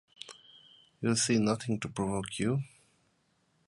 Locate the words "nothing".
1.37-1.79